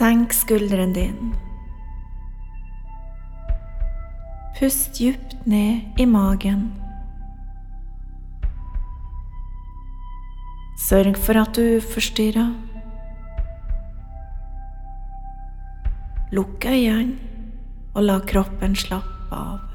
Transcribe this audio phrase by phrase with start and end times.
[0.00, 1.34] Senk skulderen din.
[4.56, 6.62] Pust djupt ned i magen.
[10.80, 12.46] Sørg for at du er uforstyrra.
[16.32, 17.18] Lukk øynene
[17.92, 19.69] og la kroppen slappe av.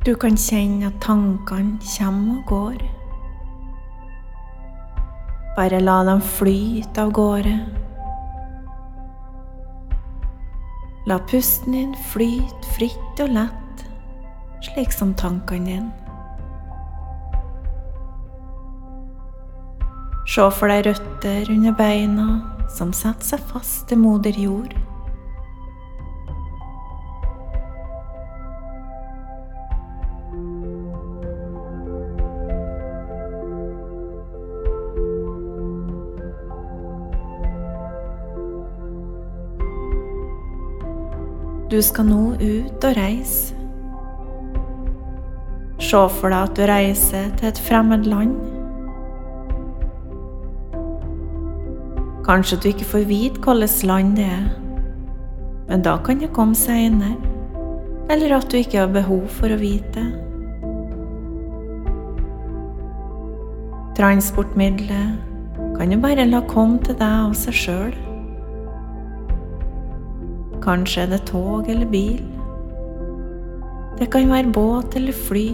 [0.00, 2.84] Du kan kjenne at tankene kommer og går.
[5.58, 7.52] Bare la dem flyte av gårde.
[11.04, 13.84] La pusten din flyte fritt og lett,
[14.70, 15.92] slik som tankene dine.
[20.24, 22.30] Se for deg røtter under beina
[22.72, 24.79] som setter seg fast til moder jord.
[41.70, 43.54] Du skal nå ut og reise.
[45.78, 48.32] Se for deg at du reiser til et fremmed land.
[52.26, 54.50] Kanskje du ikke får vite hvilket land det er,
[55.70, 57.14] men da kan det komme seinere.
[58.10, 60.10] Eller at du ikke har behov for å vite det.
[64.00, 65.18] Transportmiddelet
[65.78, 68.09] kan du bare la komme til deg av seg sjøl.
[70.60, 72.20] Kanskje er det tog eller bil.
[73.98, 75.48] Det kan være båt eller fly,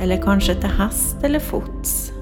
[0.00, 2.12] eller kanskje til hest eller fots.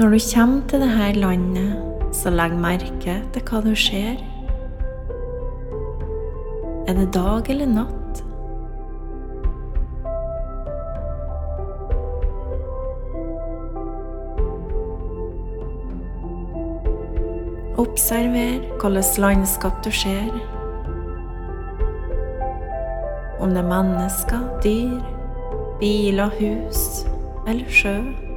[0.00, 1.72] Når du kommer til dette landet,
[2.12, 4.39] så legg merke til hva du ser.
[6.90, 8.20] Er det dag eller natt?
[17.78, 20.32] Observer hvilket landskap du ser.
[23.38, 24.98] Om det er mennesker, dyr,
[25.78, 27.06] biler, hus
[27.46, 28.29] eller sjø.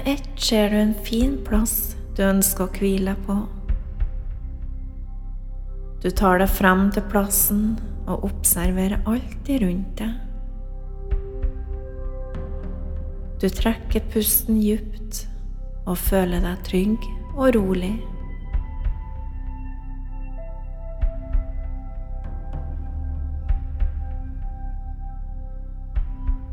[0.00, 3.34] Med ett ser du en fin plass du ønsker å hvile på.
[6.00, 7.74] Du tar deg frem til plassen
[8.06, 10.14] og observerer alt rundt deg.
[13.42, 15.26] Du trekker pusten djupt
[15.84, 17.92] og føler deg trygg og rolig.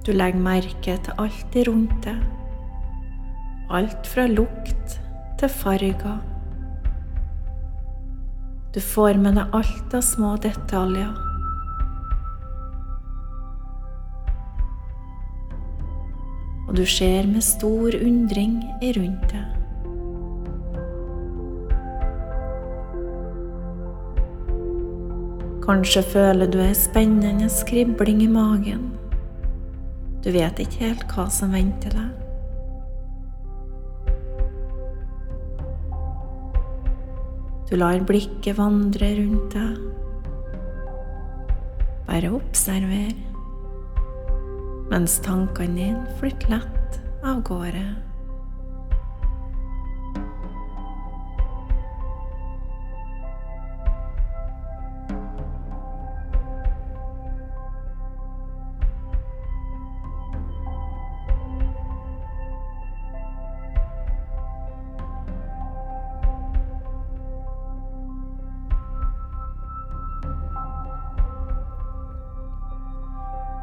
[0.03, 2.27] Du legger merke til alt rundt deg.
[3.69, 4.93] Alt fra lukt
[5.39, 6.19] til farger.
[8.71, 11.09] Du får med deg alt av små detaljer.
[16.67, 18.61] Og du ser med stor undring
[18.95, 19.57] rundt deg.
[25.67, 28.87] Kanskje føler du ei spennende skribling i magen.
[30.23, 32.26] Du vet ikke helt hva som venter deg.
[37.67, 39.79] Du lar blikket vandre rundt deg.
[42.07, 43.11] Bare observer,
[44.87, 48.06] mens tankene dine flytter lett av gårde.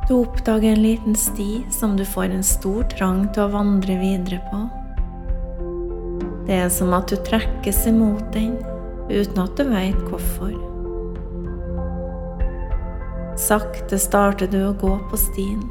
[0.08, 4.36] Du oppdager en liten sti som du får en stor trang til å vandre videre
[4.50, 4.58] på.
[6.44, 8.58] Det er som at du trekkes imot den
[9.08, 10.52] uten at du veit hvorfor.
[13.40, 15.64] Sakte starter du å gå på stien.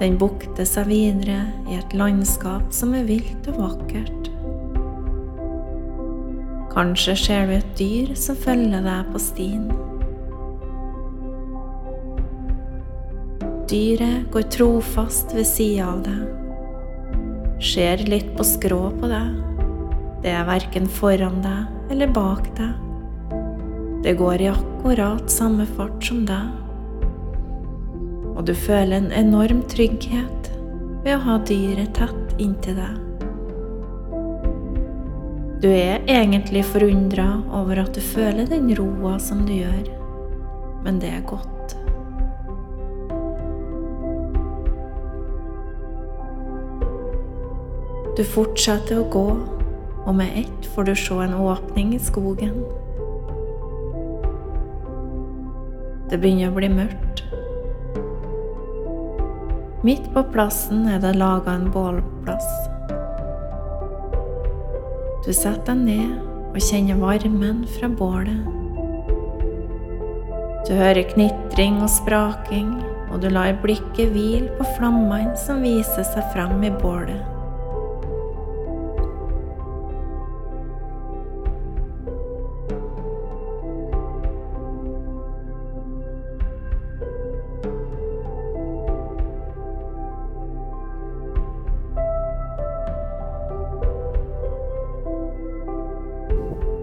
[0.00, 4.32] Den bukter seg videre i et landskap som er vilt og vakkert.
[6.74, 9.70] Kanskje ser du et dyr som følger deg på stien.
[13.70, 19.36] Dyret går trofast ved sida av deg, ser litt på skrå på deg.
[20.24, 22.74] Det er verken foran deg eller bak deg.
[24.02, 26.60] Det går i akkurat samme fart som deg
[28.40, 30.46] og du føler en enorm trygghet
[31.04, 32.94] ved å ha dyret tett inntil deg.
[35.60, 39.90] Du er egentlig forundra over at du føler den roa som du gjør,
[40.86, 41.59] men det er godt.
[48.20, 49.28] Du fortsetter å gå,
[50.04, 52.58] og med ett får du se en åpning i skogen.
[56.10, 57.24] Det begynner å bli mørkt,
[59.88, 62.44] Midt på plassen er det laga en bålplass.
[65.24, 66.12] Du setter deg ned
[66.50, 68.44] og kjenner varmen fra bålet.
[70.68, 72.76] Du hører knitring og spraking,
[73.08, 77.39] og du lar blikket hvile på flammene som viser seg frem i bålet.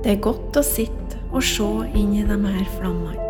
[0.08, 1.68] Det er godt å sitte og se
[2.00, 3.27] inn i de her flammene.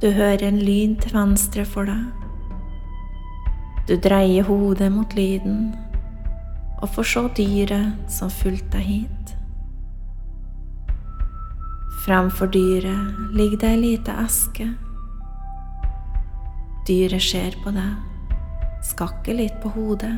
[0.00, 2.06] Du hører en lyd til venstre for deg.
[3.84, 5.74] Du dreier hodet mot lyden
[6.80, 9.34] og får se dyret som fulgte deg hit.
[12.06, 14.70] Fremfor dyret ligger det ei lita eske.
[16.88, 18.40] Dyret ser på deg,
[18.94, 20.14] skakker litt på hodet.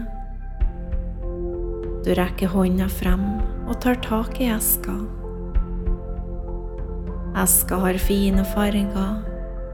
[2.07, 3.27] Du rekker hånda frem
[3.67, 4.95] og tar tak i eska.
[7.43, 9.32] Eska har fine farger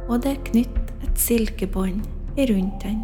[0.09, 2.03] og det er knytt et silkebånd
[2.38, 3.00] rundt den.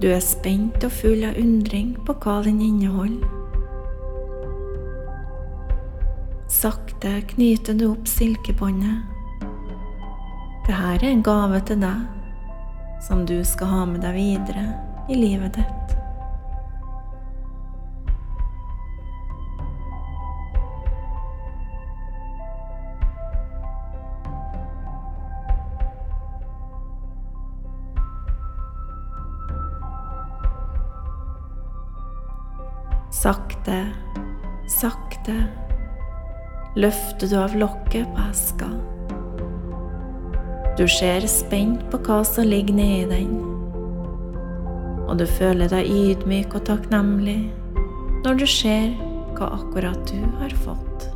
[0.00, 3.28] Du er spent og full av undring på hva den inneholder.
[6.50, 9.04] Sakte knyter du opp silkebåndet.
[10.66, 12.02] Dette er en gave til deg,
[13.04, 14.66] som du skal ha med deg videre
[15.12, 15.99] i livet ditt.
[33.60, 33.92] Sakte,
[34.72, 35.34] sakte
[36.80, 38.68] løfter du av lokket på eska.
[40.78, 43.34] Du ser spent på hva som ligger nedi den,
[45.04, 47.50] og du føler deg ydmyk og takknemlig
[48.24, 48.96] når du ser
[49.36, 51.09] hva akkurat du har fått.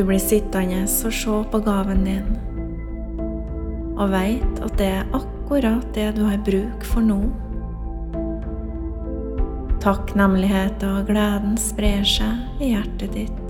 [0.00, 2.28] Du blir sittende og se på gaven din,
[4.00, 7.18] og veit at det er akkurat det du har bruk for nå.
[9.84, 13.49] Takknemligheten og gleden sprer seg i hjertet ditt.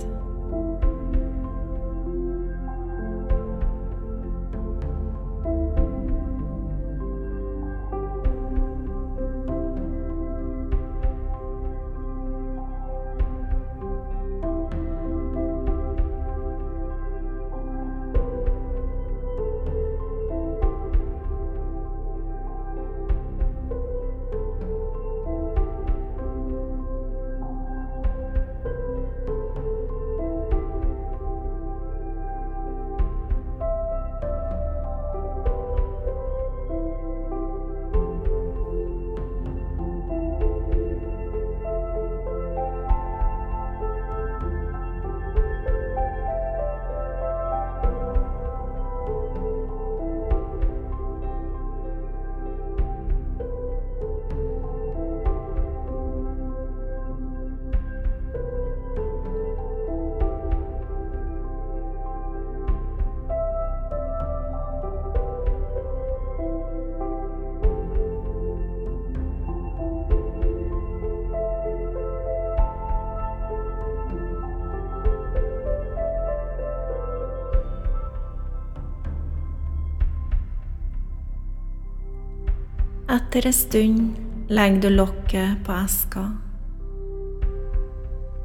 [83.10, 86.20] Etter ei stund legger du lokket på eska.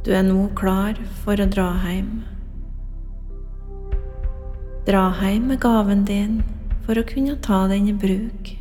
[0.06, 2.08] Du er nå klar for å dra hjem.
[4.88, 6.40] Dra hjem med gaven din
[6.88, 8.56] for å kunne ta den i bruk.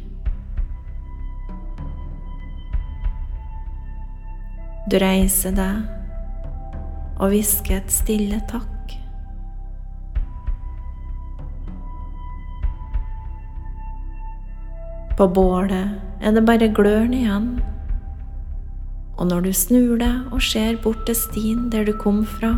[4.93, 5.89] Du reiser deg
[7.17, 8.74] og hvisker et stille takk.
[15.17, 15.89] På bålet
[16.21, 17.51] er det bare gløren igjen,
[19.15, 22.51] og når du snur deg og ser bort til stien der du kom fra,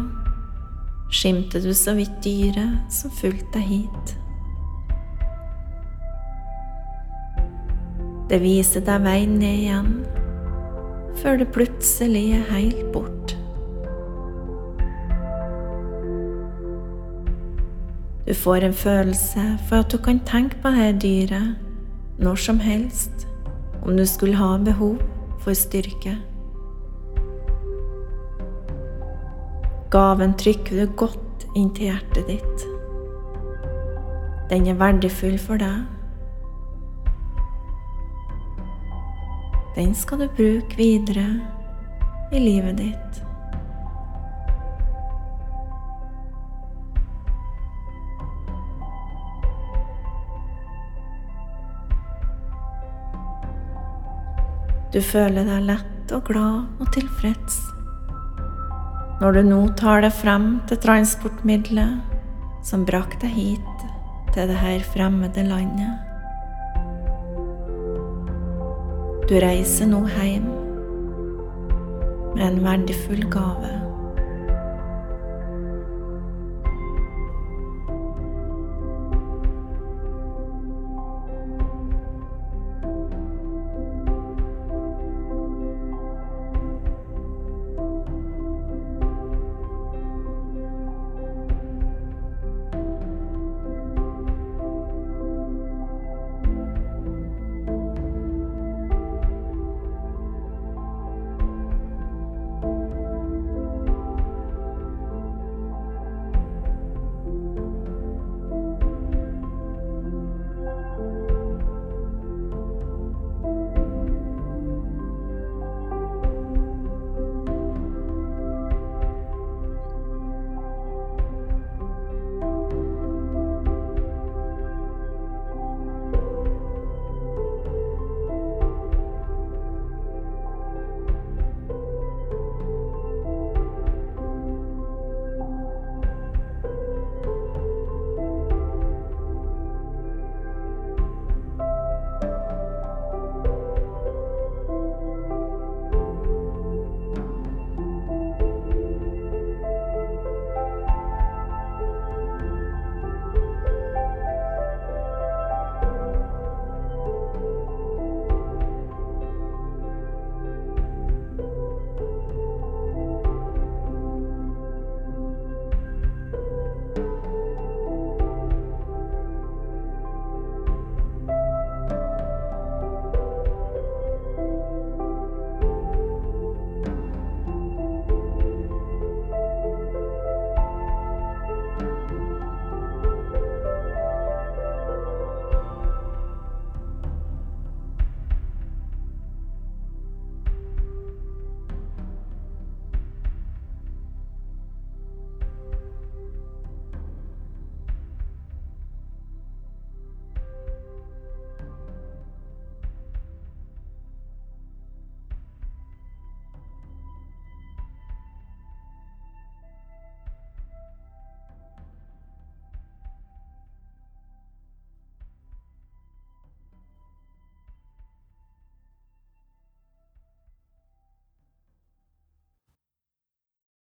[1.13, 4.15] skimter du så vidt dyret som fulgte deg hit.
[8.33, 9.93] Det viser deg veien ned igjen,
[11.21, 13.37] før det plutselig er helt bort.
[18.25, 21.66] Du får en følelse for at du kan tenke på dette dyret
[22.19, 23.27] når som helst
[23.83, 24.97] om du skulle ha behov
[25.45, 26.17] for styrke.
[29.91, 32.65] Gaven trykker du godt inn til hjertet ditt.
[34.51, 35.85] Den er verdifull for deg.
[39.77, 41.29] Den skal du bruke videre
[42.33, 43.26] i livet ditt.
[54.95, 57.63] Du føler deg lett og glad og tilfreds
[59.17, 63.85] når du nå tar deg frem til transportmiddelet som brakte deg hit
[64.35, 66.03] til det her fremmede landet.
[69.27, 70.51] Du reiser nå hjem
[72.37, 73.86] med en verdifull gave.